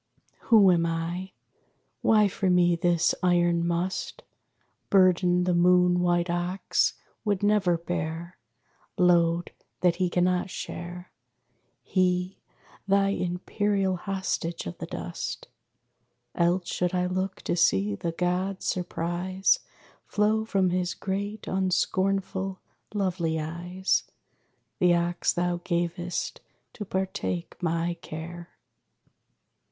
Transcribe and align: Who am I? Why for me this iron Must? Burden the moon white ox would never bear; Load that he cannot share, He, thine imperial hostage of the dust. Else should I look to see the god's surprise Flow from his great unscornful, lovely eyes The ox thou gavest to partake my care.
Who 0.45 0.71
am 0.71 0.83
I? 0.87 1.31
Why 2.01 2.27
for 2.27 2.49
me 2.49 2.75
this 2.75 3.13
iron 3.21 3.67
Must? 3.67 4.23
Burden 4.89 5.43
the 5.43 5.53
moon 5.53 5.99
white 5.99 6.27
ox 6.27 6.95
would 7.23 7.43
never 7.43 7.77
bear; 7.77 8.39
Load 8.97 9.51
that 9.81 9.97
he 9.97 10.09
cannot 10.09 10.49
share, 10.49 11.11
He, 11.83 12.39
thine 12.87 13.13
imperial 13.19 13.95
hostage 13.95 14.65
of 14.65 14.75
the 14.79 14.87
dust. 14.87 15.47
Else 16.33 16.67
should 16.67 16.95
I 16.95 17.05
look 17.05 17.43
to 17.43 17.55
see 17.55 17.93
the 17.93 18.11
god's 18.13 18.65
surprise 18.65 19.59
Flow 20.07 20.45
from 20.45 20.71
his 20.71 20.95
great 20.95 21.43
unscornful, 21.45 22.57
lovely 22.95 23.39
eyes 23.39 24.05
The 24.79 24.95
ox 24.95 25.31
thou 25.31 25.57
gavest 25.63 26.41
to 26.73 26.85
partake 26.85 27.55
my 27.61 27.93
care. 28.01 28.49